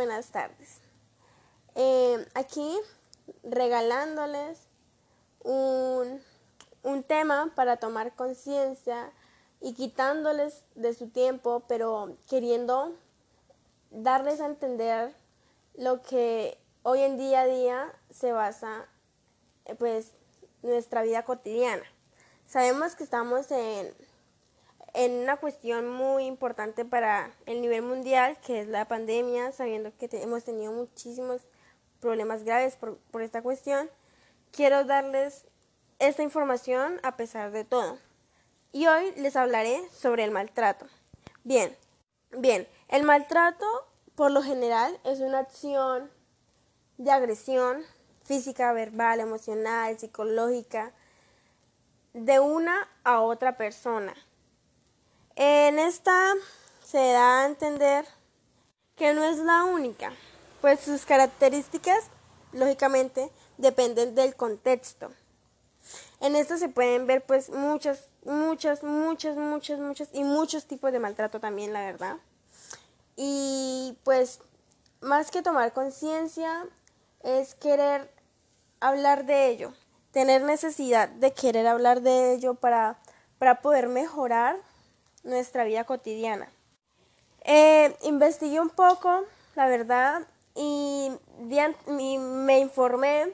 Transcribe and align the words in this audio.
buenas 0.00 0.30
tardes. 0.30 0.80
Eh, 1.74 2.26
aquí 2.32 2.74
regalándoles 3.42 4.58
un, 5.44 6.22
un 6.82 7.02
tema 7.02 7.52
para 7.54 7.76
tomar 7.76 8.14
conciencia 8.14 9.12
y 9.60 9.74
quitándoles 9.74 10.64
de 10.74 10.94
su 10.94 11.10
tiempo, 11.10 11.64
pero 11.68 12.16
queriendo 12.30 12.94
darles 13.90 14.40
a 14.40 14.46
entender 14.46 15.14
lo 15.74 16.00
que 16.00 16.56
hoy 16.82 17.00
en 17.00 17.18
día 17.18 17.42
a 17.42 17.46
día 17.46 17.92
se 18.10 18.32
basa 18.32 18.88
pues 19.78 20.12
nuestra 20.62 21.02
vida 21.02 21.26
cotidiana. 21.26 21.84
Sabemos 22.46 22.96
que 22.96 23.04
estamos 23.04 23.50
en, 23.50 23.94
en 24.94 25.12
una 25.12 25.36
cuestión 25.36 25.88
muy 25.88 26.24
importante 26.24 26.84
para 26.84 27.30
el 27.46 27.60
nivel 27.60 27.82
mundial, 27.82 28.38
que 28.44 28.60
es 28.60 28.68
la 28.68 28.86
pandemia, 28.86 29.52
sabiendo 29.52 29.92
que 29.96 30.08
hemos 30.12 30.44
tenido 30.44 30.72
muchísimos 30.72 31.42
problemas 32.00 32.44
graves 32.44 32.76
por, 32.76 32.96
por 33.10 33.22
esta 33.22 33.42
cuestión. 33.42 33.90
Quiero 34.52 34.84
darles 34.84 35.46
esta 35.98 36.22
información 36.22 36.98
a 37.02 37.16
pesar 37.16 37.52
de 37.52 37.64
todo. 37.64 37.98
Y 38.72 38.86
hoy 38.86 39.12
les 39.16 39.36
hablaré 39.36 39.80
sobre 39.92 40.24
el 40.24 40.30
maltrato. 40.30 40.86
Bien, 41.44 41.76
bien, 42.30 42.66
el 42.88 43.04
maltrato 43.04 43.66
por 44.14 44.30
lo 44.30 44.42
general 44.42 44.98
es 45.04 45.20
una 45.20 45.38
acción 45.38 46.10
de 46.98 47.10
agresión 47.10 47.82
física, 48.24 48.72
verbal, 48.72 49.20
emocional, 49.20 49.98
psicológica, 49.98 50.92
de 52.12 52.38
una 52.38 52.88
a 53.02 53.20
otra 53.20 53.56
persona. 53.56 54.14
En 55.70 55.78
esta 55.78 56.34
se 56.84 56.98
da 56.98 57.42
a 57.42 57.46
entender 57.46 58.04
que 58.96 59.14
no 59.14 59.22
es 59.22 59.38
la 59.38 59.62
única, 59.62 60.10
pues 60.60 60.80
sus 60.80 61.06
características, 61.06 62.06
lógicamente, 62.52 63.30
dependen 63.56 64.16
del 64.16 64.34
contexto. 64.34 65.12
En 66.18 66.34
esto 66.34 66.58
se 66.58 66.70
pueden 66.70 67.06
ver 67.06 67.24
pues 67.24 67.50
muchas, 67.50 68.08
muchas, 68.24 68.82
muchas, 68.82 69.36
muchas, 69.36 69.78
muchas 69.78 70.08
y 70.12 70.24
muchos 70.24 70.66
tipos 70.66 70.90
de 70.90 70.98
maltrato 70.98 71.38
también, 71.38 71.72
la 71.72 71.82
verdad. 71.82 72.16
Y 73.14 73.96
pues 74.02 74.40
más 75.00 75.30
que 75.30 75.40
tomar 75.40 75.72
conciencia 75.72 76.66
es 77.22 77.54
querer 77.54 78.12
hablar 78.80 79.24
de 79.24 79.46
ello, 79.46 79.72
tener 80.10 80.42
necesidad 80.42 81.08
de 81.08 81.32
querer 81.32 81.68
hablar 81.68 82.00
de 82.00 82.32
ello 82.32 82.54
para, 82.54 82.98
para 83.38 83.62
poder 83.62 83.86
mejorar 83.86 84.68
nuestra 85.22 85.64
vida 85.64 85.84
cotidiana. 85.84 86.48
Eh, 87.44 87.96
investigué 88.02 88.60
un 88.60 88.70
poco, 88.70 89.24
la 89.54 89.66
verdad, 89.66 90.22
y, 90.54 91.10
y 91.98 92.18
me 92.18 92.58
informé 92.58 93.32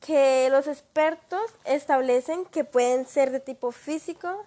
que 0.00 0.48
los 0.50 0.66
expertos 0.66 1.42
establecen 1.64 2.44
que 2.46 2.64
pueden 2.64 3.06
ser 3.06 3.30
de 3.30 3.40
tipo 3.40 3.70
físico, 3.70 4.44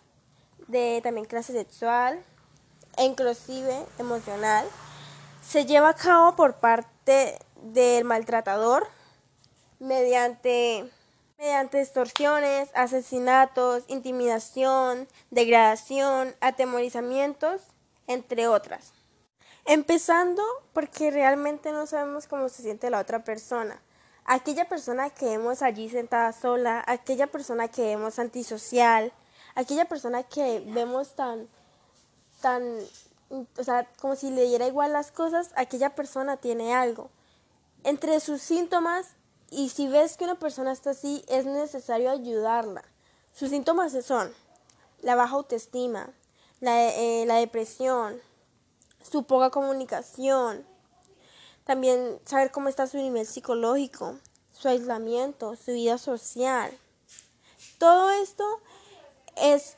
de 0.68 1.00
también 1.04 1.26
clase 1.26 1.54
sexual 1.54 2.24
e 2.98 3.06
inclusive 3.06 3.86
emocional. 4.00 4.66
Se 5.48 5.66
lleva 5.66 5.90
a 5.90 5.96
cabo 5.96 6.36
por 6.36 6.56
parte 6.56 7.38
del 7.62 8.04
maltratador 8.06 8.88
mediante 9.80 10.90
mediante 11.44 11.82
extorsiones, 11.82 12.70
asesinatos, 12.74 13.84
intimidación, 13.88 15.10
degradación, 15.30 16.34
atemorizamientos, 16.40 17.62
entre 18.08 18.48
otras. 18.48 18.94
Empezando 19.66 20.42
porque 20.72 21.12
realmente 21.12 21.74
no 21.74 21.86
sabemos 21.86 22.28
cómo 22.28 22.48
se 22.48 22.62
siente 22.62 22.90
la 22.90 23.00
otra 23.00 23.26
persona. 23.26 23.82
Aquella 24.24 24.70
persona 24.70 25.10
que 25.10 25.26
vemos 25.26 25.62
allí 25.62 25.90
sentada 25.90 26.32
sola, 26.32 26.82
aquella 26.88 27.28
persona 27.28 27.68
que 27.68 27.88
vemos 27.88 28.20
antisocial, 28.20 29.12
aquella 29.54 29.84
persona 29.84 30.24
que 30.24 30.64
vemos 30.68 31.14
tan, 31.14 31.50
tan, 32.40 32.64
o 33.58 33.64
sea, 33.66 33.90
como 34.00 34.16
si 34.16 34.32
le 34.32 34.46
diera 34.46 34.66
igual 34.66 34.94
las 34.94 35.12
cosas, 35.12 35.52
aquella 35.58 35.90
persona 35.90 36.38
tiene 36.38 36.74
algo. 36.74 37.10
Entre 37.84 38.22
sus 38.22 38.42
síntomas 38.42 39.18
y 39.56 39.70
si 39.70 39.88
ves 39.88 40.18
que 40.18 40.24
una 40.24 40.36
persona 40.36 40.72
está 40.72 40.92
así, 40.92 41.24
es 41.28 41.46
necesario 41.46 42.10
ayudarla. 42.10 42.84
Sus 43.34 43.50
síntomas 43.50 43.94
son 44.06 44.34
la 45.02 45.16
baja 45.16 45.36
autoestima, 45.36 46.10
la, 46.60 46.90
eh, 46.90 47.26
la 47.26 47.36
depresión, 47.36 48.20
su 49.10 49.24
poca 49.24 49.50
comunicación, 49.50 50.66
también 51.66 52.20
saber 52.26 52.52
cómo 52.52 52.70
está 52.70 52.88
su 52.88 52.98
nivel 52.98 53.26
psicológico, 53.26 54.18
su 54.52 54.68
aislamiento, 54.68 55.56
su 55.56 55.72
vida 55.72 55.98
social. 55.98 56.72
Todo 57.78 58.12
esto 58.12 58.44
es 59.36 59.78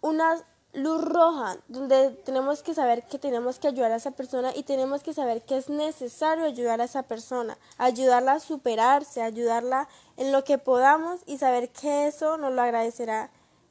una 0.00 0.44
luz 0.72 1.02
roja, 1.02 1.58
donde 1.68 2.10
tenemos 2.10 2.62
que 2.62 2.74
saber 2.74 3.02
que 3.04 3.18
tenemos 3.18 3.58
que 3.58 3.68
ayudar 3.68 3.90
a 3.90 3.96
esa 3.96 4.12
persona 4.12 4.52
y 4.54 4.62
tenemos 4.62 5.02
que 5.02 5.12
saber 5.12 5.42
que 5.42 5.56
es 5.56 5.68
necesario 5.68 6.44
ayudar 6.44 6.80
a 6.80 6.84
esa 6.84 7.02
persona, 7.02 7.58
ayudarla 7.76 8.34
a 8.34 8.40
superarse, 8.40 9.22
ayudarla 9.22 9.88
en 10.16 10.30
lo 10.30 10.44
que 10.44 10.58
podamos 10.58 11.22
y 11.26 11.38
saber 11.38 11.70
que 11.70 12.06
eso 12.06 12.36
nos 12.36 12.52
lo 12.52 12.62
agradecerá 12.62 13.30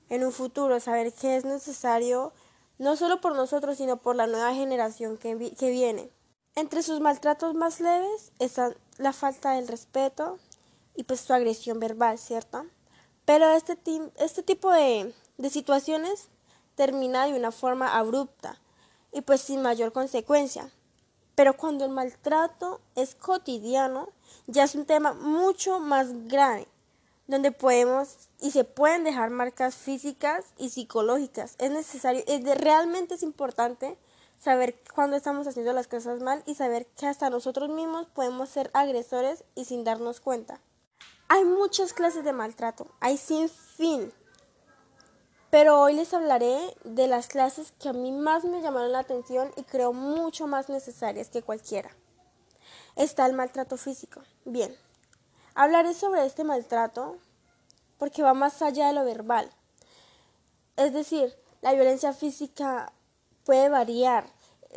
en 0.10 0.26
un 0.26 0.32
futuro, 0.32 0.80
saber 0.80 1.14
que 1.14 1.38
es 1.38 1.46
necesario 1.46 2.34
no 2.78 2.96
solo 2.96 3.22
por 3.22 3.36
nosotros, 3.36 3.78
sino 3.78 3.98
por 3.98 4.16
la 4.16 4.28
nueva 4.28 4.54
generación 4.54 5.18
que, 5.18 5.36
viene. 5.36 6.10
Entre 6.56 6.84
sus 6.84 7.00
maltratos 7.00 7.54
más 7.54 7.80
leves 7.80 8.32
está 8.40 8.74
la 8.98 9.14
falta 9.14 9.52
del 9.52 9.68
respeto 9.68 10.38
y 10.96 11.04
pues 11.04 11.22
su 11.22 11.34
agresión 11.34 11.80
verbal, 11.80 12.18
¿cierto? 12.18 12.66
Pero 13.24 13.52
este, 13.52 13.78
este 14.18 14.44
tipo 14.44 14.72
de 14.72 15.14
situaciones 15.50 16.30
termina 16.80 17.26
de 17.26 17.34
una 17.34 17.52
forma 17.52 17.98
abrupta 17.98 18.58
y 19.12 19.20
pues 19.20 19.42
sin 19.42 19.62
mayor 19.62 19.92
consecuencia. 19.92 20.72
Pero 21.36 21.58
cuando 21.58 21.84
el 21.84 21.92
maltrato 21.92 22.80
es 22.96 23.16
cotidiano, 23.16 24.08
ya 24.48 24.64
es 24.64 24.76
un 24.76 24.86
tema 24.86 25.12
mucho 25.12 25.82
más 25.82 26.08
grave, 26.30 26.70
donde 27.28 27.52
podemos 27.52 28.30
y 28.40 28.52
se 28.52 28.64
pueden 28.64 29.04
dejar 29.04 29.30
marcas 29.30 29.76
físicas 29.76 30.46
y 30.58 30.70
psicológicas. 30.70 31.56
Es 31.58 31.70
necesario, 31.70 32.24
es 32.28 32.46
realmente 32.58 33.16
es 33.16 33.24
importante 33.24 33.98
saber 34.40 34.82
cuando 34.96 35.18
estamos 35.18 35.48
haciendo 35.48 35.74
las 35.74 35.88
cosas 35.88 36.22
mal 36.22 36.44
y 36.46 36.56
saber 36.56 36.86
que 36.98 37.08
hasta 37.08 37.30
nosotros 37.30 37.68
mismos 37.68 38.08
podemos 38.08 38.48
ser 38.48 38.72
agresores 38.74 39.44
y 39.54 39.66
sin 39.66 39.84
darnos 39.84 40.22
cuenta. 40.22 40.62
Hay 41.28 41.44
muchas 41.44 41.92
clases 41.92 42.24
de 42.24 42.32
maltrato, 42.32 42.88
hay 43.02 43.18
sin 43.18 43.50
fin. 43.50 44.14
Pero 45.50 45.82
hoy 45.82 45.96
les 45.96 46.14
hablaré 46.14 46.58
de 46.84 47.08
las 47.08 47.28
clases 47.28 47.74
que 47.80 47.90
a 47.90 47.94
mí 47.94 48.12
más 48.12 48.44
me 48.44 48.62
llamaron 48.62 48.92
la 48.92 49.00
atención 49.00 49.52
y 49.56 49.64
creo 49.64 49.94
mucho 49.94 50.46
más 50.46 50.70
necesarias 50.70 51.30
que 51.30 51.42
cualquiera. 51.42 51.90
Está 52.96 53.26
el 53.26 53.34
maltrato 53.34 53.76
físico. 53.76 54.22
Bien, 54.46 54.76
hablaré 55.56 55.94
sobre 55.96 56.26
este 56.26 56.44
maltrato 56.44 57.18
porque 57.98 58.22
va 58.22 58.34
más 58.34 58.62
allá 58.62 58.88
de 58.88 58.94
lo 58.94 59.04
verbal. 59.04 59.50
Es 60.78 60.94
decir, 60.94 61.36
la 61.62 61.74
violencia 61.74 62.14
física 62.14 62.94
puede 63.44 63.70
variar, 63.70 64.26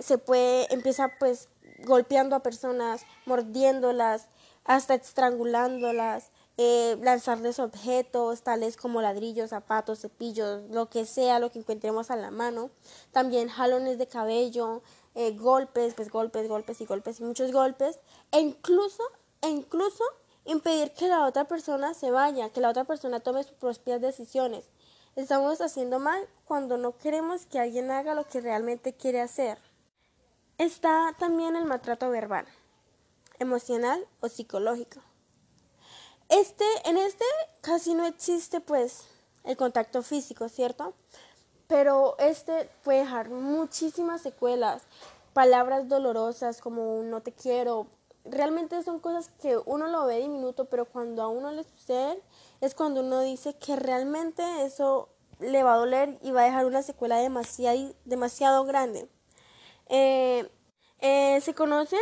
se 0.00 0.16
puede, 0.16 0.72
empieza 0.72 1.12
pues 1.18 1.48
golpeando 1.84 2.34
a 2.34 2.42
personas, 2.42 3.04
mordiéndolas, 3.26 4.26
hasta 4.64 4.94
estrangulándolas, 4.94 6.30
eh, 6.58 6.98
lanzarles 7.00 7.58
objetos 7.58 8.42
tales 8.42 8.76
como 8.76 9.00
ladrillos, 9.00 9.50
zapatos, 9.50 10.00
cepillos, 10.00 10.68
lo 10.70 10.90
que 10.90 11.06
sea, 11.06 11.38
lo 11.38 11.50
que 11.50 11.58
encontremos 11.58 12.10
a 12.10 12.16
la 12.16 12.30
mano. 12.30 12.70
También 13.10 13.48
jalones 13.48 13.98
de 13.98 14.06
cabello, 14.06 14.82
eh, 15.14 15.32
golpes, 15.32 15.94
pues 15.94 16.10
golpes, 16.10 16.48
golpes 16.48 16.80
y 16.80 16.84
golpes 16.84 17.20
y 17.20 17.24
muchos 17.24 17.52
golpes. 17.52 18.00
E 18.32 18.40
incluso, 18.40 19.02
e 19.40 19.48
incluso 19.48 20.04
impedir 20.44 20.92
que 20.92 21.08
la 21.08 21.26
otra 21.26 21.46
persona 21.46 21.94
se 21.94 22.10
vaya, 22.10 22.50
que 22.50 22.60
la 22.60 22.70
otra 22.70 22.84
persona 22.84 23.20
tome 23.20 23.44
sus 23.44 23.54
propias 23.54 24.00
decisiones. 24.00 24.68
Estamos 25.16 25.60
haciendo 25.60 25.98
mal 25.98 26.26
cuando 26.44 26.78
no 26.78 26.96
queremos 26.96 27.46
que 27.46 27.58
alguien 27.58 27.90
haga 27.90 28.14
lo 28.14 28.26
que 28.26 28.40
realmente 28.40 28.94
quiere 28.94 29.20
hacer. 29.20 29.58
Está 30.58 31.14
también 31.18 31.56
el 31.56 31.64
maltrato 31.64 32.08
verbal, 32.10 32.46
emocional 33.38 34.06
o 34.20 34.28
psicológico. 34.28 35.00
Este, 36.32 36.64
en 36.86 36.96
este 36.96 37.26
casi 37.60 37.92
no 37.92 38.06
existe 38.06 38.62
pues 38.62 39.04
el 39.44 39.58
contacto 39.58 40.02
físico, 40.02 40.48
¿cierto? 40.48 40.94
Pero 41.66 42.16
este 42.18 42.70
puede 42.82 43.00
dejar 43.00 43.28
muchísimas 43.28 44.22
secuelas, 44.22 44.80
palabras 45.34 45.88
dolorosas 45.88 46.62
como 46.62 47.02
no 47.02 47.20
te 47.20 47.32
quiero. 47.32 47.86
Realmente 48.24 48.82
son 48.82 48.98
cosas 48.98 49.28
que 49.42 49.58
uno 49.66 49.88
lo 49.88 50.06
ve 50.06 50.20
diminuto, 50.20 50.64
pero 50.64 50.86
cuando 50.86 51.20
a 51.20 51.28
uno 51.28 51.52
le 51.52 51.64
sucede 51.64 52.18
es 52.62 52.74
cuando 52.74 53.02
uno 53.02 53.20
dice 53.20 53.54
que 53.58 53.76
realmente 53.76 54.42
eso 54.64 55.10
le 55.38 55.62
va 55.62 55.74
a 55.74 55.78
doler 55.78 56.18
y 56.22 56.30
va 56.30 56.42
a 56.42 56.44
dejar 56.44 56.64
una 56.64 56.82
secuela 56.82 57.18
demasiado, 57.18 58.64
grande. 58.64 59.06
Eh, 59.90 60.50
eh, 61.00 61.38
se 61.42 61.52
conocen 61.52 62.00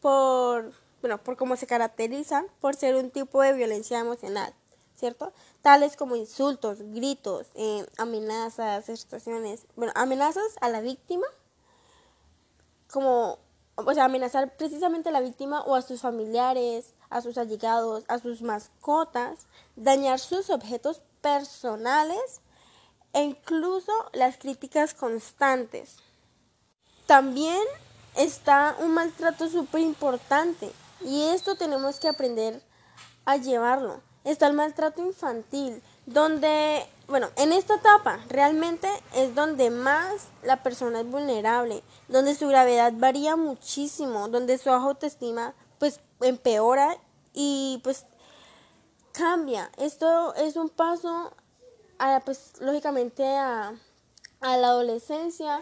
por, 0.00 0.72
bueno, 1.00 1.18
por 1.18 1.36
cómo 1.36 1.56
se 1.56 1.66
caracterizan 1.66 2.46
por 2.60 2.76
ser 2.76 2.94
un 2.96 3.10
tipo 3.10 3.42
de 3.42 3.52
violencia 3.52 3.98
emocional, 3.98 4.52
¿cierto? 4.94 5.32
Tales 5.62 5.96
como 5.96 6.16
insultos, 6.16 6.78
gritos, 6.80 7.46
eh, 7.54 7.86
amenazas, 7.96 8.84
situaciones, 8.84 9.66
bueno, 9.76 9.92
amenazas 9.96 10.56
a 10.60 10.68
la 10.68 10.80
víctima, 10.80 11.26
como, 12.90 13.38
o 13.76 13.94
sea, 13.94 14.04
amenazar 14.04 14.56
precisamente 14.56 15.08
a 15.08 15.12
la 15.12 15.20
víctima 15.20 15.62
o 15.62 15.74
a 15.74 15.82
sus 15.82 16.02
familiares, 16.02 16.94
a 17.08 17.22
sus 17.22 17.38
allegados, 17.38 18.04
a 18.08 18.18
sus 18.18 18.42
mascotas, 18.42 19.46
dañar 19.76 20.18
sus 20.18 20.50
objetos 20.50 21.02
personales 21.22 22.40
e 23.12 23.22
incluso 23.22 23.92
las 24.12 24.36
críticas 24.36 24.94
constantes. 24.94 25.96
También 27.06 27.62
está 28.16 28.76
un 28.80 28.94
maltrato 28.94 29.48
súper 29.48 29.80
importante 29.80 30.70
y 31.00 31.22
esto 31.28 31.56
tenemos 31.56 31.98
que 31.98 32.08
aprender 32.08 32.62
a 33.24 33.36
llevarlo. 33.36 34.00
Está 34.24 34.46
el 34.46 34.52
maltrato 34.52 35.00
infantil, 35.00 35.82
donde, 36.06 36.86
bueno, 37.08 37.28
en 37.36 37.52
esta 37.52 37.76
etapa 37.76 38.20
realmente 38.28 38.88
es 39.14 39.34
donde 39.34 39.70
más 39.70 40.28
la 40.42 40.62
persona 40.62 41.00
es 41.00 41.06
vulnerable, 41.06 41.82
donde 42.08 42.34
su 42.34 42.48
gravedad 42.48 42.92
varía 42.96 43.36
muchísimo, 43.36 44.28
donde 44.28 44.58
su 44.58 44.70
autoestima 44.70 45.54
pues 45.78 46.00
empeora 46.20 46.98
y 47.32 47.80
pues 47.82 48.04
cambia. 49.12 49.70
Esto 49.78 50.34
es 50.34 50.56
un 50.56 50.68
paso 50.68 51.32
a, 51.98 52.20
pues 52.20 52.52
lógicamente 52.60 53.26
a, 53.26 53.74
a 54.40 54.56
la 54.56 54.68
adolescencia 54.68 55.60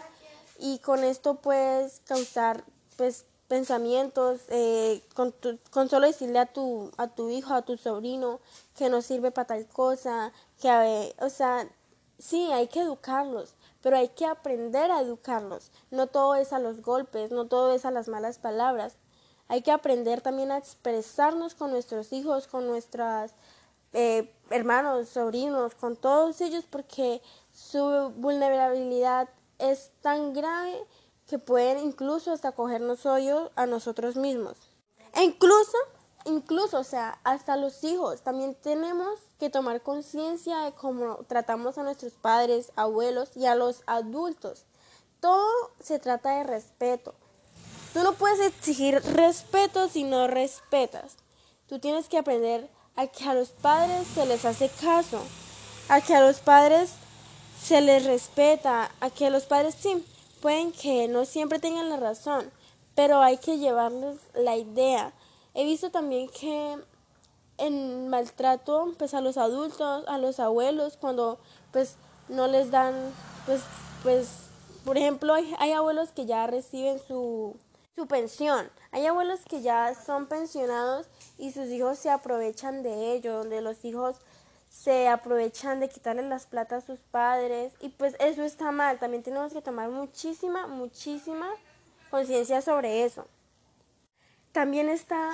y 0.57 0.79
con 0.79 1.03
esto 1.03 1.35
puedes 1.35 2.01
causar 2.05 2.65
pues 2.97 3.25
pensamientos 3.49 4.41
eh, 4.49 5.01
con, 5.15 5.33
con, 5.71 5.89
solo 5.89 6.07
decirle 6.07 6.39
a 6.39 6.45
tu 6.45 6.91
a 6.97 7.07
tu 7.07 7.29
hijo 7.29 7.53
a 7.53 7.63
tu 7.63 7.75
sobrino 7.77 8.39
que 8.77 8.89
no 8.89 9.01
sirve 9.01 9.31
para 9.31 9.47
tal 9.47 9.67
cosa 9.67 10.31
que 10.61 11.13
o 11.19 11.29
sea 11.29 11.67
sí 12.19 12.51
hay 12.53 12.67
que 12.67 12.81
educarlos 12.81 13.55
pero 13.81 13.97
hay 13.97 14.09
que 14.09 14.25
aprender 14.25 14.91
a 14.91 15.01
educarlos. 15.01 15.71
No 15.89 16.07
todo 16.07 16.35
es 16.35 16.53
a 16.53 16.59
los 16.59 16.81
golpes 16.81 17.31
no 17.31 17.47
todo 17.47 17.73
es 17.73 17.85
a 17.85 17.91
las 17.91 18.07
malas 18.07 18.37
palabras. 18.37 18.97
Hay 19.47 19.63
que 19.63 19.71
aprender 19.71 20.21
también 20.21 20.51
a 20.51 20.57
expresarnos 20.57 21.55
con 21.55 21.71
nuestros 21.71 22.13
hijos 22.13 22.47
con 22.47 22.67
nuestras 22.67 23.33
eh, 23.93 24.31
hermanos 24.51 25.09
sobrinos 25.09 25.73
con 25.73 25.95
todos 25.95 26.39
ellos 26.41 26.65
porque 26.69 27.23
su 27.51 28.13
vulnerabilidad 28.17 29.27
es 29.57 29.91
tan 30.01 30.33
grave 30.33 30.85
que 31.29 31.37
pueden 31.37 31.77
incluso 31.77 32.31
hasta 32.31 32.53
cogernos 32.53 33.05
hoyos 33.05 33.51
a 33.55 33.67
nosotros 33.67 34.15
mismos. 34.15 34.57
E 35.13 35.23
incluso, 35.23 35.77
incluso, 36.25 36.79
o 36.79 36.83
sea, 36.83 37.19
hasta 37.23 37.55
los 37.55 37.83
hijos, 37.83 38.21
también 38.21 38.55
tenemos 38.55 39.19
que 39.39 39.51
tomar 39.51 39.83
conciencia 39.83 40.61
de 40.61 40.71
cómo 40.71 41.19
tratamos 41.27 41.77
a 41.77 41.83
nuestros 41.83 42.13
padres, 42.13 42.71
abuelos 42.75 43.29
y 43.37 43.45
a 43.45 43.53
los 43.53 43.83
adultos. 43.85 44.65
Todo 45.19 45.71
se 45.79 45.99
trata 45.99 46.37
de 46.37 46.45
respeto. 46.45 47.13
Tú 47.93 48.01
no 48.01 48.13
puedes 48.13 48.39
exigir 48.39 48.95
respeto 49.13 49.87
si 49.87 50.03
no 50.03 50.27
respetas. 50.27 51.15
Tú 51.67 51.77
tienes 51.77 52.09
que 52.09 52.17
aprender 52.17 52.67
a 52.95 53.05
que 53.05 53.23
a 53.25 53.35
los 53.35 53.49
padres 53.49 54.07
se 54.15 54.25
les 54.25 54.45
hace 54.45 54.69
caso, 54.81 55.21
a 55.89 56.01
que 56.01 56.15
a 56.15 56.21
los 56.21 56.39
padres 56.39 56.91
se 57.63 57.81
les 57.81 58.05
respeta, 58.05 58.91
a 58.99 59.09
que 59.11 59.29
los 59.29 59.43
padres 59.43 59.75
sí, 59.79 60.03
pueden 60.41 60.71
que 60.71 61.07
no 61.07 61.25
siempre 61.25 61.59
tengan 61.59 61.89
la 61.89 61.97
razón, 61.97 62.51
pero 62.95 63.21
hay 63.21 63.37
que 63.37 63.57
llevarles 63.57 64.17
la 64.33 64.55
idea. 64.55 65.13
He 65.53 65.63
visto 65.63 65.91
también 65.91 66.29
que 66.29 66.77
en 67.57 68.07
maltrato 68.09 68.93
pues 68.97 69.13
a 69.13 69.21
los 69.21 69.37
adultos, 69.37 70.05
a 70.07 70.17
los 70.17 70.39
abuelos 70.39 70.97
cuando 70.97 71.39
pues 71.71 71.95
no 72.29 72.47
les 72.47 72.71
dan 72.71 72.93
pues 73.45 73.61
pues 74.03 74.29
por 74.85 74.97
ejemplo 74.97 75.33
hay, 75.33 75.71
abuelos 75.73 76.11
que 76.11 76.25
ya 76.25 76.47
reciben 76.47 76.99
su 77.05 77.55
su 77.95 78.07
pensión. 78.07 78.69
Hay 78.91 79.05
abuelos 79.05 79.41
que 79.47 79.61
ya 79.61 79.93
son 79.93 80.27
pensionados 80.27 81.07
y 81.37 81.51
sus 81.51 81.67
hijos 81.67 81.99
se 81.99 82.09
aprovechan 82.09 82.81
de 82.81 83.13
ello, 83.13 83.39
donde 83.39 83.61
los 83.61 83.83
hijos 83.83 84.15
se 84.69 85.07
aprovechan 85.07 85.79
de 85.79 85.89
quitarle 85.89 86.21
las 86.23 86.45
plata 86.45 86.77
a 86.77 86.81
sus 86.81 86.99
padres 86.99 87.73
y 87.81 87.89
pues 87.89 88.15
eso 88.19 88.43
está 88.43 88.71
mal. 88.71 88.99
También 88.99 89.23
tenemos 89.23 89.51
que 89.51 89.61
tomar 89.61 89.89
muchísima, 89.89 90.67
muchísima 90.67 91.49
conciencia 92.09 92.61
sobre 92.61 93.03
eso. 93.03 93.27
También 94.51 94.89
está 94.89 95.31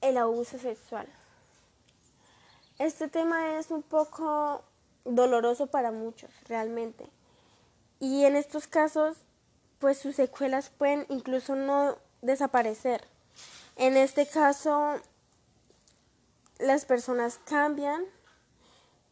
el 0.00 0.16
abuso 0.16 0.58
sexual. 0.58 1.06
Este 2.78 3.08
tema 3.08 3.58
es 3.58 3.70
un 3.70 3.82
poco 3.82 4.64
doloroso 5.04 5.66
para 5.66 5.92
muchos, 5.92 6.30
realmente. 6.48 7.06
Y 8.00 8.24
en 8.24 8.34
estos 8.34 8.66
casos, 8.66 9.16
pues 9.78 9.98
sus 9.98 10.16
secuelas 10.16 10.70
pueden 10.70 11.06
incluso 11.08 11.54
no 11.54 11.96
desaparecer. 12.22 13.04
En 13.76 13.96
este 13.96 14.26
caso, 14.26 15.00
las 16.62 16.84
personas 16.84 17.38
cambian 17.44 18.04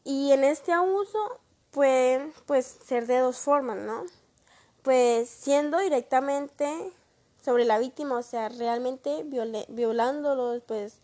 y 0.05 0.33
en 0.33 0.45
este 0.45 0.73
abuso 0.73 1.41
pueden 1.71 2.33
pues 2.47 2.67
ser 2.67 3.07
de 3.07 3.19
dos 3.19 3.39
formas, 3.39 3.79
¿no? 3.79 4.05
Pues 4.83 5.29
siendo 5.29 5.79
directamente 5.79 6.93
sobre 7.45 7.65
la 7.65 7.79
víctima, 7.79 8.19
o 8.19 8.23
sea, 8.23 8.49
realmente 8.49 9.25
violándolos, 9.69 10.63
pues 10.67 11.01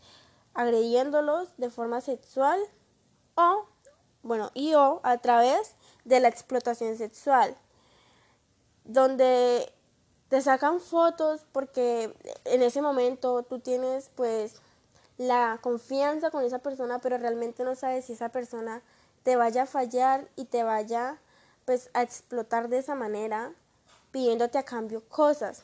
agrediéndolos 0.54 1.48
de 1.56 1.70
forma 1.70 2.00
sexual 2.00 2.60
o, 3.34 3.66
bueno, 4.22 4.50
y 4.54 4.74
o 4.74 5.00
a 5.02 5.18
través 5.18 5.74
de 6.04 6.20
la 6.20 6.28
explotación 6.28 6.96
sexual, 6.96 7.56
donde 8.84 9.72
te 10.28 10.40
sacan 10.40 10.80
fotos 10.80 11.44
porque 11.52 12.16
en 12.44 12.62
ese 12.62 12.82
momento 12.82 13.42
tú 13.42 13.60
tienes 13.60 14.10
pues 14.14 14.60
la 15.18 15.58
confianza 15.62 16.30
con 16.30 16.44
esa 16.44 16.58
persona, 16.58 16.98
pero 16.98 17.18
realmente 17.18 17.64
no 17.64 17.74
sabes 17.74 18.04
si 18.04 18.12
esa 18.12 18.28
persona 18.28 18.82
te 19.22 19.36
vaya 19.36 19.62
a 19.62 19.66
fallar 19.66 20.28
y 20.36 20.44
te 20.44 20.62
vaya 20.62 21.18
pues 21.64 21.90
a 21.94 22.02
explotar 22.02 22.68
de 22.68 22.78
esa 22.78 22.94
manera, 22.94 23.52
pidiéndote 24.12 24.58
a 24.58 24.64
cambio 24.64 25.02
cosas. 25.08 25.62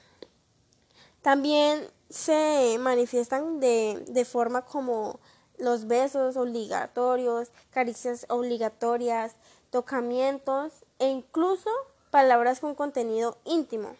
También 1.21 1.89
se 2.11 2.77
manifiestan 2.81 3.61
de, 3.61 4.05
de 4.09 4.25
forma 4.25 4.63
como 4.63 5.21
los 5.59 5.87
besos 5.87 6.37
obligatorios, 6.37 7.53
caricias 7.71 8.27
obligatorias, 8.29 9.37
tocamientos 9.71 10.73
e 10.99 11.09
incluso 11.09 11.71
palabras 12.11 12.59
con 12.59 12.75
contenido 12.75 13.39
íntimo. 13.45 13.95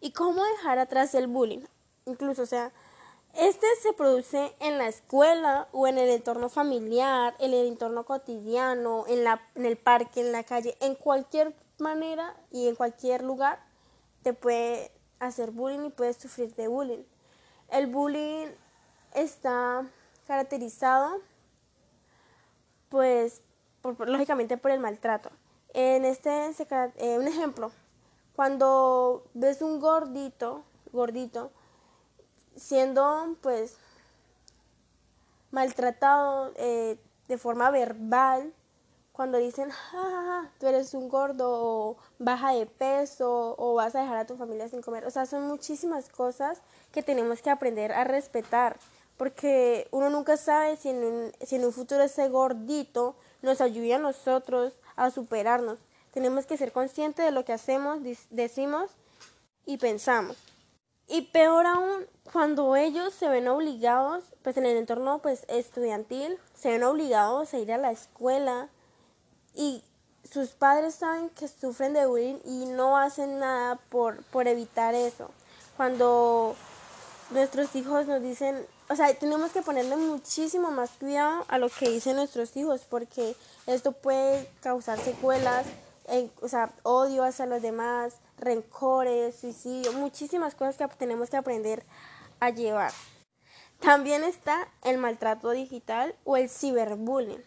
¿Y 0.00 0.12
cómo 0.12 0.44
dejar 0.44 0.78
atrás 0.78 1.14
el 1.14 1.26
bullying? 1.26 1.64
Incluso, 2.04 2.42
o 2.42 2.46
sea, 2.46 2.72
este 3.38 3.68
se 3.80 3.92
produce 3.92 4.52
en 4.58 4.78
la 4.78 4.88
escuela 4.88 5.68
o 5.70 5.86
en 5.86 5.96
el 5.96 6.08
entorno 6.08 6.48
familiar, 6.48 7.36
en 7.38 7.54
el 7.54 7.68
entorno 7.68 8.04
cotidiano, 8.04 9.04
en, 9.06 9.22
la, 9.22 9.40
el 9.54 9.76
parque, 9.76 10.22
en 10.22 10.32
la 10.32 10.42
calle, 10.42 10.76
en 10.80 10.96
cualquier 10.96 11.54
manera 11.78 12.34
y 12.50 12.66
en 12.66 12.74
cualquier 12.74 13.22
lugar 13.22 13.60
te 14.24 14.34
puede 14.34 14.90
hacer 15.20 15.52
bullying 15.52 15.86
y 15.86 15.90
puedes 15.90 16.16
sufrir 16.16 16.52
de 16.56 16.66
bullying. 16.66 17.04
El 17.70 17.86
bullying 17.86 18.48
está 19.14 19.86
caracterizado 20.26 21.20
pues 22.88 23.40
lógicamente 24.04 24.56
por 24.56 24.72
el 24.72 24.80
maltrato. 24.80 25.30
En 25.74 26.04
este 26.04 26.50
eh, 26.96 27.18
un 27.18 27.28
ejemplo, 27.28 27.70
cuando 28.34 29.24
ves 29.34 29.62
un 29.62 29.78
gordito, 29.78 30.64
gordito 30.92 31.52
siendo 32.58 33.36
pues 33.40 33.76
maltratado 35.50 36.52
eh, 36.56 36.98
de 37.28 37.38
forma 37.38 37.70
verbal 37.70 38.52
cuando 39.12 39.38
dicen, 39.38 39.70
ja, 39.70 40.48
tú 40.60 40.68
eres 40.68 40.94
un 40.94 41.08
gordo 41.08 41.50
o 41.50 41.96
baja 42.20 42.52
de 42.52 42.66
peso 42.66 43.56
o 43.58 43.74
vas 43.74 43.96
a 43.96 44.02
dejar 44.02 44.18
a 44.18 44.26
tu 44.26 44.36
familia 44.36 44.68
sin 44.68 44.80
comer. 44.80 45.04
O 45.06 45.10
sea, 45.10 45.26
son 45.26 45.48
muchísimas 45.48 46.08
cosas 46.08 46.62
que 46.92 47.02
tenemos 47.02 47.42
que 47.42 47.50
aprender 47.50 47.90
a 47.90 48.04
respetar 48.04 48.78
porque 49.16 49.88
uno 49.90 50.08
nunca 50.08 50.36
sabe 50.36 50.76
si 50.76 50.90
en 50.90 51.04
un, 51.04 51.32
un 51.64 51.72
futuro 51.72 52.04
ese 52.04 52.28
gordito 52.28 53.16
nos 53.42 53.60
ayude 53.60 53.94
a 53.94 53.98
nosotros 53.98 54.72
a 54.94 55.10
superarnos. 55.10 55.80
Tenemos 56.12 56.46
que 56.46 56.56
ser 56.56 56.70
conscientes 56.70 57.24
de 57.24 57.32
lo 57.32 57.44
que 57.44 57.52
hacemos, 57.52 57.98
decimos 58.30 58.92
y 59.66 59.78
pensamos. 59.78 60.36
Y 61.08 61.22
peor 61.22 61.66
aún, 61.66 62.06
cuando 62.30 62.76
ellos 62.76 63.14
se 63.14 63.28
ven 63.28 63.48
obligados, 63.48 64.24
pues 64.42 64.56
en 64.58 64.66
el 64.66 64.76
entorno 64.76 65.20
pues 65.20 65.44
estudiantil, 65.48 66.38
se 66.54 66.70
ven 66.70 66.84
obligados 66.84 67.54
a 67.54 67.58
ir 67.58 67.72
a 67.72 67.78
la 67.78 67.90
escuela 67.90 68.68
y 69.54 69.82
sus 70.30 70.50
padres 70.50 70.94
saben 70.94 71.30
que 71.30 71.48
sufren 71.48 71.94
de 71.94 72.04
bullying 72.04 72.38
y 72.44 72.66
no 72.66 72.98
hacen 72.98 73.38
nada 73.38 73.76
por, 73.88 74.22
por 74.24 74.46
evitar 74.46 74.94
eso. 74.94 75.30
Cuando 75.76 76.54
nuestros 77.30 77.74
hijos 77.74 78.06
nos 78.06 78.20
dicen, 78.20 78.66
o 78.90 78.96
sea, 78.96 79.12
tenemos 79.14 79.52
que 79.52 79.62
ponerle 79.62 79.96
muchísimo 79.96 80.70
más 80.70 80.90
cuidado 80.90 81.46
a 81.48 81.58
lo 81.58 81.70
que 81.70 81.88
dicen 81.88 82.16
nuestros 82.16 82.56
hijos 82.56 82.82
porque 82.88 83.34
esto 83.66 83.92
puede 83.92 84.48
causar 84.60 84.98
secuelas, 84.98 85.66
o 86.42 86.48
sea, 86.48 86.70
odio 86.82 87.24
hacia 87.24 87.46
los 87.46 87.62
demás, 87.62 88.14
rencores, 88.38 89.36
suicidio, 89.36 89.92
muchísimas 89.92 90.54
cosas 90.54 90.76
que 90.76 90.86
tenemos 90.96 91.30
que 91.30 91.36
aprender 91.36 91.84
a 92.40 92.50
llevar. 92.50 92.92
También 93.80 94.24
está 94.24 94.68
el 94.82 94.98
maltrato 94.98 95.50
digital 95.50 96.14
o 96.24 96.36
el 96.36 96.48
ciberbullying. 96.48 97.42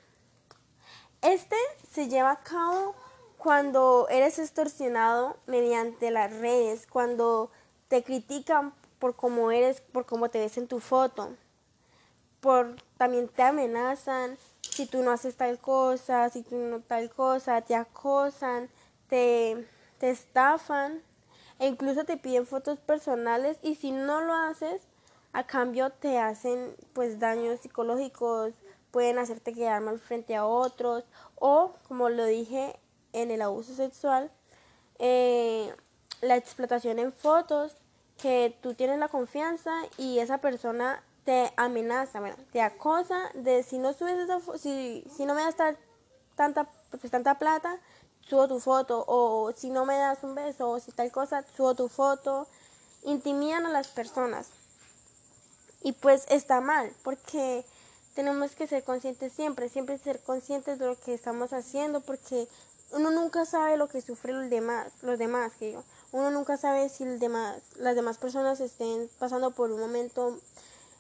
Este 1.22 1.56
se 1.92 2.08
lleva 2.08 2.32
a 2.32 2.44
cabo 2.44 2.96
cuando 3.38 4.08
eres 4.10 4.40
extorsionado 4.40 5.38
mediante 5.46 6.12
las 6.12 6.32
redes, 6.32 6.88
cuando 6.88 7.52
te 7.88 8.04
critican 8.04 8.74
por 9.00 9.16
cómo 9.16 9.52
eres, 9.52 9.82
por 9.82 10.06
cómo 10.06 10.30
te 10.30 10.40
ves 10.40 10.58
en 10.58 10.68
tu 10.68 10.80
foto, 10.80 11.36
por 12.40 12.76
también 12.98 13.28
te 13.28 13.44
amenazan 13.44 14.38
si 14.62 14.86
tú 14.86 15.04
no 15.04 15.12
haces 15.12 15.36
tal 15.36 15.60
cosa, 15.60 16.30
si 16.30 16.44
tú 16.44 16.56
no 16.56 16.80
tal 16.82 17.10
cosa, 17.10 17.62
te 17.62 17.76
acosan, 17.76 18.70
te, 19.10 19.68
te 20.02 20.10
estafan 20.10 21.04
e 21.60 21.68
incluso 21.68 22.06
te 22.06 22.18
piden 22.18 22.48
fotos 22.48 22.80
personales 22.80 23.60
y 23.62 23.76
si 23.76 23.92
no 23.92 24.20
lo 24.22 24.34
haces, 24.34 24.82
a 25.32 25.46
cambio 25.46 25.92
te 25.92 26.18
hacen 26.18 26.76
pues 26.94 27.20
daños 27.20 27.60
psicológicos, 27.60 28.54
pueden 28.90 29.20
hacerte 29.20 29.54
quedar 29.54 29.80
mal 29.82 30.00
frente 30.00 30.36
a 30.36 30.44
otros 30.44 31.04
o 31.36 31.74
como 31.88 32.10
lo 32.10 32.26
dije 32.26 32.80
en 33.14 33.30
el 33.30 33.44
abuso 33.44 33.76
sexual, 33.76 34.32
eh, 34.98 35.72
la 36.22 36.36
explotación 36.36 36.98
en 36.98 37.14
fotos, 37.14 37.78
que 38.20 38.58
tú 38.62 38.74
tienes 38.74 38.98
la 38.98 39.08
confianza 39.08 39.72
y 40.00 40.18
esa 40.18 40.40
persona 40.40 41.04
te 41.26 41.54
amenaza, 41.58 42.22
bueno, 42.22 42.38
te 42.52 42.62
acosa 42.62 43.30
de 43.36 43.62
si 43.62 43.78
no 43.78 43.94
subes 43.94 44.18
esa 44.18 44.40
si, 44.58 45.06
si 45.16 45.26
no 45.28 45.36
me 45.36 45.44
das 45.44 45.56
tanta, 46.36 46.68
pues, 46.90 47.12
tanta 47.12 47.38
plata, 47.38 47.80
subo 48.32 48.48
tu 48.48 48.62
foto, 48.62 49.04
o 49.08 49.52
si 49.58 49.70
no 49.70 49.84
me 49.86 49.98
das 49.98 50.24
un 50.24 50.36
beso, 50.36 50.70
o 50.70 50.80
si 50.80 50.94
tal 50.94 51.12
cosa, 51.12 51.44
subo 51.58 51.76
tu 51.76 51.90
foto, 51.90 52.48
intimidan 53.04 53.66
a 53.66 53.72
las 53.72 53.90
personas. 53.90 54.48
Y 55.84 55.92
pues 55.92 56.26
está 56.30 56.62
mal, 56.62 56.94
porque 57.04 57.66
tenemos 58.16 58.56
que 58.56 58.68
ser 58.68 58.86
conscientes 58.86 59.34
siempre, 59.34 59.68
siempre 59.68 59.98
ser 59.98 60.22
conscientes 60.22 60.80
de 60.80 60.86
lo 60.86 60.98
que 60.98 61.14
estamos 61.14 61.52
haciendo, 61.52 62.00
porque 62.00 62.48
uno 62.94 63.12
nunca 63.12 63.46
sabe 63.46 63.76
lo 63.76 63.90
que 63.90 64.02
sufren 64.02 64.40
los 64.40 64.50
demás, 64.50 64.94
los 65.02 65.20
demás, 65.20 65.52
que 65.60 65.74
yo. 65.74 65.84
Uno 66.14 66.32
nunca 66.32 66.56
sabe 66.56 66.88
si 66.88 67.04
demás, 67.04 67.62
las 67.76 67.96
demás 67.96 68.18
personas 68.18 68.62
estén 68.62 69.10
pasando 69.20 69.52
por 69.52 69.72
un 69.72 69.82
momento 69.82 70.40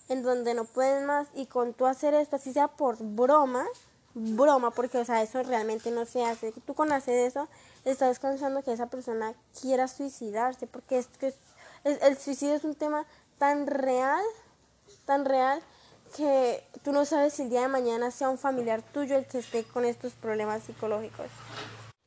en 0.09 0.21
donde 0.21 0.53
no 0.53 0.65
pueden 0.65 1.05
más 1.05 1.29
y 1.33 1.45
con 1.45 1.73
tú 1.73 1.85
hacer 1.85 2.13
esto, 2.13 2.35
así 2.35 2.51
sea 2.51 2.67
por 2.67 2.97
broma, 2.97 3.65
broma, 4.13 4.71
porque 4.71 4.97
o 4.97 5.05
sea, 5.05 5.21
eso 5.21 5.41
realmente 5.43 5.91
no 5.91 6.05
se 6.05 6.23
hace. 6.23 6.51
Tú 6.51 6.73
con 6.73 6.91
eso, 6.91 7.47
estás 7.85 8.19
causando 8.19 8.63
que 8.63 8.73
esa 8.73 8.87
persona 8.87 9.33
quiera 9.59 9.87
suicidarse, 9.87 10.67
porque 10.67 10.97
es 10.97 11.07
que 11.19 11.33
el 11.83 12.17
suicidio 12.17 12.55
es 12.55 12.63
un 12.63 12.75
tema 12.75 13.05
tan 13.37 13.67
real, 13.67 14.23
tan 15.05 15.25
real, 15.25 15.61
que 16.15 16.63
tú 16.83 16.91
no 16.91 17.05
sabes 17.05 17.33
si 17.33 17.43
el 17.43 17.49
día 17.49 17.61
de 17.61 17.67
mañana 17.67 18.11
sea 18.11 18.29
un 18.29 18.37
familiar 18.37 18.81
tuyo 18.81 19.15
el 19.15 19.25
que 19.25 19.39
esté 19.39 19.63
con 19.63 19.85
estos 19.85 20.13
problemas 20.13 20.63
psicológicos. 20.63 21.27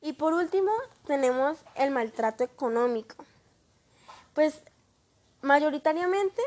Y 0.01 0.13
por 0.13 0.33
último, 0.33 0.71
tenemos 1.07 1.57
el 1.75 1.91
maltrato 1.91 2.43
económico. 2.43 3.15
Pues 4.33 4.61
mayoritariamente, 5.41 6.41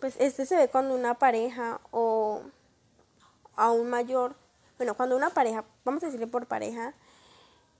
pues 0.00 0.16
este 0.18 0.46
se 0.46 0.56
ve 0.56 0.68
cuando 0.68 0.94
una 0.94 1.14
pareja 1.14 1.80
o 1.92 2.42
aún 3.54 3.90
mayor, 3.90 4.34
bueno, 4.80 4.94
cuando 4.94 5.14
una 5.14 5.28
pareja, 5.28 5.66
vamos 5.84 6.02
a 6.02 6.06
decirle 6.06 6.26
por 6.26 6.46
pareja, 6.46 6.94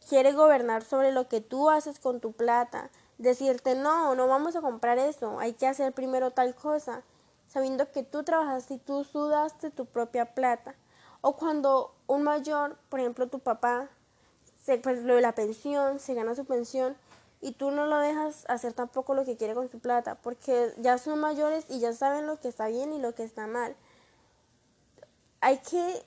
quiere 0.06 0.34
gobernar 0.34 0.84
sobre 0.84 1.12
lo 1.12 1.28
que 1.28 1.40
tú 1.40 1.70
haces 1.70 1.98
con 1.98 2.20
tu 2.20 2.32
plata, 2.32 2.90
decirte, 3.16 3.74
no, 3.74 4.14
no 4.14 4.26
vamos 4.26 4.54
a 4.54 4.60
comprar 4.60 4.98
eso, 4.98 5.38
hay 5.38 5.54
que 5.54 5.66
hacer 5.66 5.94
primero 5.94 6.30
tal 6.32 6.54
cosa, 6.54 7.02
sabiendo 7.48 7.90
que 7.90 8.02
tú 8.02 8.22
trabajaste 8.22 8.74
y 8.74 8.78
tú 8.78 9.04
sudaste 9.04 9.70
tu 9.70 9.86
propia 9.86 10.34
plata. 10.34 10.74
O 11.22 11.38
cuando 11.38 11.94
un 12.06 12.22
mayor, 12.22 12.76
por 12.90 13.00
ejemplo 13.00 13.28
tu 13.28 13.38
papá, 13.38 13.88
se, 14.62 14.76
pues 14.76 15.02
lo 15.02 15.14
de 15.14 15.22
la 15.22 15.34
pensión, 15.34 16.00
se 16.00 16.12
gana 16.12 16.34
su 16.34 16.44
pensión 16.44 16.94
y 17.40 17.52
tú 17.52 17.70
no 17.70 17.86
lo 17.86 17.96
dejas 17.96 18.44
hacer 18.50 18.74
tampoco 18.74 19.14
lo 19.14 19.24
que 19.24 19.38
quiere 19.38 19.54
con 19.54 19.70
su 19.70 19.78
plata, 19.78 20.16
porque 20.16 20.74
ya 20.76 20.98
son 20.98 21.18
mayores 21.18 21.64
y 21.70 21.80
ya 21.80 21.94
saben 21.94 22.26
lo 22.26 22.38
que 22.38 22.48
está 22.48 22.66
bien 22.66 22.92
y 22.92 22.98
lo 22.98 23.14
que 23.14 23.22
está 23.24 23.46
mal. 23.46 23.74
Hay 25.40 25.56
que 25.60 26.04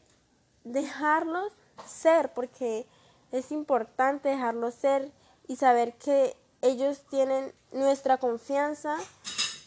dejarlos 0.63 1.53
ser, 1.86 2.34
porque 2.34 2.86
es 3.32 3.51
importante 3.51 4.29
dejarlos 4.29 4.74
ser 4.74 5.12
y 5.48 5.55
saber 5.55 5.93
que 5.96 6.36
ellos 6.62 7.03
tienen 7.10 7.53
nuestra 7.72 8.17
confianza 8.17 8.98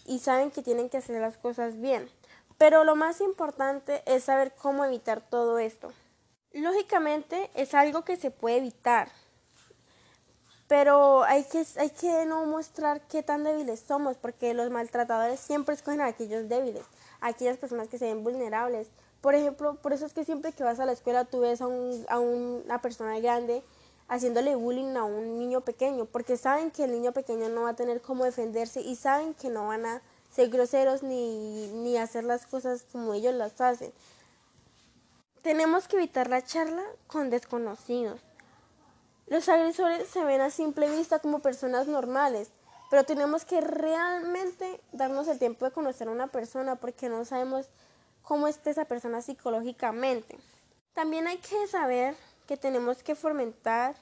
y 0.06 0.20
saben 0.20 0.50
que 0.50 0.62
tienen 0.62 0.88
que 0.88 0.98
hacer 0.98 1.20
las 1.20 1.36
cosas 1.36 1.80
bien. 1.80 2.08
Pero 2.58 2.84
lo 2.84 2.96
más 2.96 3.20
importante 3.20 4.02
es 4.06 4.24
saber 4.24 4.54
cómo 4.54 4.84
evitar 4.84 5.20
todo 5.20 5.58
esto. 5.58 5.92
Lógicamente 6.52 7.50
es 7.54 7.74
algo 7.74 8.04
que 8.04 8.16
se 8.16 8.30
puede 8.30 8.56
evitar, 8.56 9.10
pero 10.68 11.22
hay 11.24 11.44
que, 11.44 11.64
hay 11.78 11.90
que 11.90 12.24
no 12.26 12.44
mostrar 12.46 13.06
qué 13.06 13.22
tan 13.22 13.44
débiles 13.44 13.80
somos, 13.80 14.16
porque 14.16 14.52
los 14.54 14.70
maltratadores 14.70 15.38
siempre 15.38 15.74
escogen 15.74 16.00
a 16.00 16.06
aquellos 16.06 16.48
débiles, 16.48 16.84
a 17.20 17.28
aquellas 17.28 17.56
personas 17.56 17.88
que 17.88 17.98
se 17.98 18.06
ven 18.06 18.24
vulnerables. 18.24 18.88
Por 19.20 19.34
ejemplo, 19.34 19.76
por 19.76 19.92
eso 19.92 20.06
es 20.06 20.12
que 20.12 20.24
siempre 20.24 20.52
que 20.52 20.64
vas 20.64 20.78
a 20.80 20.86
la 20.86 20.92
escuela 20.92 21.24
tú 21.24 21.40
ves 21.40 21.60
a, 21.60 21.66
un, 21.66 22.04
a 22.08 22.18
una 22.18 22.80
persona 22.80 23.18
grande 23.18 23.62
haciéndole 24.08 24.54
bullying 24.54 24.96
a 24.96 25.04
un 25.04 25.38
niño 25.38 25.62
pequeño, 25.62 26.04
porque 26.04 26.36
saben 26.36 26.70
que 26.70 26.84
el 26.84 26.92
niño 26.92 27.12
pequeño 27.12 27.48
no 27.48 27.62
va 27.62 27.70
a 27.70 27.76
tener 27.76 28.00
cómo 28.00 28.24
defenderse 28.24 28.80
y 28.80 28.94
saben 28.94 29.34
que 29.34 29.48
no 29.48 29.68
van 29.68 29.84
a 29.84 30.02
ser 30.30 30.48
groseros 30.50 31.02
ni, 31.02 31.68
ni 31.68 31.96
hacer 31.96 32.24
las 32.24 32.46
cosas 32.46 32.84
como 32.92 33.14
ellos 33.14 33.34
las 33.34 33.60
hacen. 33.60 33.92
Tenemos 35.42 35.88
que 35.88 35.96
evitar 35.96 36.28
la 36.28 36.44
charla 36.44 36.82
con 37.06 37.30
desconocidos. 37.30 38.20
Los 39.26 39.48
agresores 39.48 40.06
se 40.08 40.24
ven 40.24 40.40
a 40.40 40.50
simple 40.50 40.88
vista 40.90 41.18
como 41.18 41.40
personas 41.40 41.88
normales, 41.88 42.50
pero 42.90 43.04
tenemos 43.04 43.44
que 43.44 43.60
realmente 43.60 44.80
darnos 44.92 45.26
el 45.26 45.38
tiempo 45.38 45.64
de 45.64 45.72
conocer 45.72 46.06
a 46.06 46.12
una 46.12 46.28
persona 46.28 46.76
porque 46.76 47.08
no 47.08 47.24
sabemos 47.24 47.68
cómo 48.26 48.48
está 48.48 48.70
esa 48.70 48.86
persona 48.86 49.22
psicológicamente. 49.22 50.36
También 50.94 51.28
hay 51.28 51.38
que 51.38 51.68
saber 51.68 52.16
que 52.48 52.56
tenemos 52.56 53.02
que 53.04 53.14
fomentar 53.14 53.94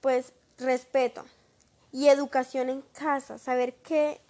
pues 0.00 0.32
respeto 0.58 1.24
y 1.92 2.08
educación 2.08 2.68
en 2.68 2.82
casa, 2.92 3.38
saber 3.38 3.74
que 3.74 4.20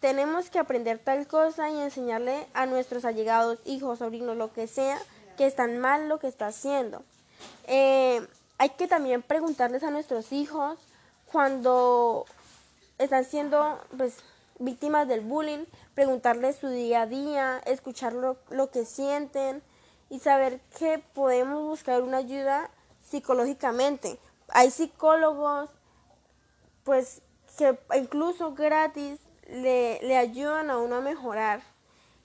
tenemos 0.00 0.48
que 0.48 0.58
aprender 0.58 0.98
tal 0.98 1.26
cosa 1.26 1.68
y 1.68 1.78
enseñarle 1.78 2.46
a 2.54 2.64
nuestros 2.64 3.04
allegados, 3.04 3.60
hijos, 3.66 3.98
sobrinos, 3.98 4.36
lo 4.36 4.52
que 4.52 4.66
sea, 4.66 4.98
que 5.36 5.46
están 5.46 5.78
mal 5.78 6.08
lo 6.08 6.18
que 6.18 6.26
está 6.26 6.46
haciendo. 6.46 7.04
Eh, 7.66 8.26
hay 8.56 8.70
que 8.70 8.88
también 8.88 9.20
preguntarles 9.22 9.82
a 9.82 9.90
nuestros 9.90 10.32
hijos 10.32 10.78
cuando 11.30 12.24
están 12.98 13.26
siendo 13.26 13.78
pues, 13.96 14.16
víctimas 14.58 15.08
del 15.08 15.20
bullying, 15.20 15.64
preguntarles 15.94 16.56
su 16.56 16.68
día 16.68 17.02
a 17.02 17.06
día, 17.06 17.58
escuchar 17.66 18.12
lo, 18.12 18.36
lo 18.50 18.70
que 18.70 18.84
sienten 18.84 19.62
y 20.08 20.18
saber 20.18 20.60
que 20.78 20.98
podemos 21.14 21.62
buscar 21.62 22.02
una 22.02 22.18
ayuda 22.18 22.70
psicológicamente. 23.00 24.18
Hay 24.48 24.70
psicólogos 24.70 25.70
pues 26.84 27.22
que 27.56 27.78
incluso 27.96 28.54
gratis 28.54 29.20
le, 29.48 30.00
le 30.02 30.16
ayudan 30.16 30.70
a 30.70 30.78
uno 30.78 30.96
a 30.96 31.00
mejorar. 31.00 31.62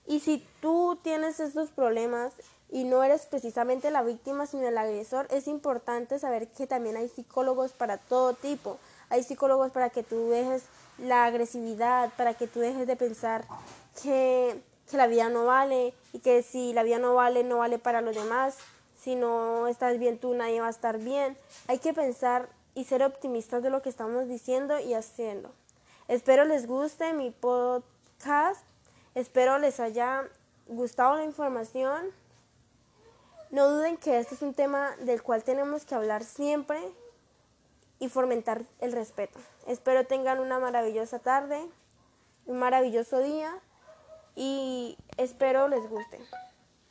Y 0.06 0.22
si 0.22 0.46
tú 0.62 0.98
tienes 1.04 1.40
estos 1.40 1.70
problemas, 1.70 2.34
y 2.70 2.84
no 2.84 3.04
eres 3.04 3.26
precisamente 3.26 3.92
la 3.92 4.04
víctima 4.04 4.46
sino 4.46 4.68
el 4.68 4.78
agresor, 4.78 5.28
es 5.32 5.48
importante 5.48 6.20
saber 6.20 6.50
que 6.50 6.68
también 6.68 6.98
hay 6.98 7.08
psicólogos 7.08 7.72
para 7.72 7.98
todo 7.98 8.34
tipo. 8.34 8.78
Hay 9.10 9.24
psicólogos 9.24 9.72
para 9.72 9.90
que 9.90 10.04
tú 10.04 10.30
dejes 10.30 10.64
la 10.98 11.26
agresividad, 11.26 12.12
para 12.18 12.34
que 12.34 12.48
tú 12.48 12.60
dejes 12.60 12.88
de 12.88 12.96
pensar 12.96 13.46
que, 14.02 14.62
que 14.90 14.98
la 14.98 15.08
vida 15.08 15.30
no 15.30 15.46
vale 15.46 15.94
y 16.14 16.20
que 16.20 16.44
si 16.44 16.74
la 16.74 16.84
vida 16.84 17.00
no 17.00 17.14
vale, 17.16 17.44
no 17.44 17.58
vale 17.58 17.80
para 17.80 18.02
los 18.02 18.16
demás. 18.16 18.58
Si 19.00 19.16
no 19.16 19.68
estás 19.68 20.00
bien 20.00 20.18
tú, 20.18 20.34
nadie 20.34 20.60
va 20.60 20.68
a 20.68 20.72
estar 20.72 20.98
bien. 20.98 21.38
Hay 21.68 21.80
que 21.80 21.94
pensar 21.94 22.50
y 22.76 22.84
ser 22.84 23.04
optimistas 23.04 23.64
de 23.64 23.70
lo 23.70 23.82
que 23.82 23.90
estamos 23.90 24.28
diciendo 24.28 24.80
y 24.80 24.94
haciendo. 24.94 25.52
Espero 26.08 26.46
les 26.46 26.68
guste 26.68 27.14
mi 27.14 27.32
podcast. 27.32 28.62
Espero 29.16 29.58
les 29.58 29.80
haya 29.80 30.24
gustado 30.68 31.18
la 31.18 31.24
información. 31.24 32.06
No 33.50 33.70
duden 33.70 33.98
que 33.98 34.20
este 34.20 34.36
es 34.36 34.42
un 34.42 34.54
tema 34.54 34.96
del 34.98 35.24
cual 35.24 35.44
tenemos 35.44 35.86
que 35.86 35.96
hablar 35.96 36.24
siempre 36.24 36.80
y 38.00 38.10
fomentar 38.10 38.64
el 38.80 38.92
respeto. 38.92 39.40
Espero 39.68 40.06
tengan 40.06 40.40
una 40.40 40.60
maravillosa 40.60 41.20
tarde, 41.20 41.60
un 42.46 42.58
maravilloso 42.58 43.20
día 43.20 43.54
y 44.34 44.98
espero 45.18 45.68
les 45.68 45.90
guste. 45.90 46.22